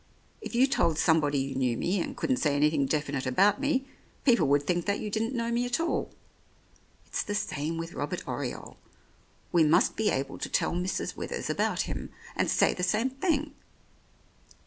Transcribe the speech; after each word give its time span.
If 0.41 0.55
you 0.55 0.65
told 0.65 0.97
somebody 0.97 1.37
you 1.37 1.53
knew 1.53 1.77
me, 1.77 2.01
and 2.01 2.17
couldn't 2.17 2.37
say 2.37 2.55
anything 2.55 2.87
definite 2.87 3.27
about 3.27 3.61
me, 3.61 3.85
people 4.25 4.47
would 4.47 4.63
think 4.65 4.87
that 4.87 4.99
you 4.99 5.11
didn't 5.11 5.35
know 5.35 5.51
me 5.51 5.63
at 5.63 5.79
all. 5.79 6.09
It's 7.05 7.21
the 7.21 7.35
same 7.35 7.77
with 7.77 7.93
Robert 7.93 8.27
Oriole: 8.27 8.77
we 9.51 9.63
must 9.63 9.95
be 9.95 10.09
able 10.09 10.39
to 10.39 10.49
tell 10.49 10.73
Mrs. 10.73 11.15
Withers 11.15 11.51
about 11.51 11.81
him, 11.81 12.09
and 12.35 12.49
say 12.49 12.73
the 12.73 12.81
same 12.81 13.11
thing. 13.11 13.53